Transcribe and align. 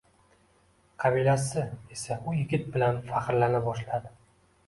Qabilasi 1.03 1.65
esa 1.97 2.17
u 2.31 2.33
yigit 2.37 2.65
bilan 2.77 2.99
fahrlana 3.11 3.63
boshladi 3.67 4.13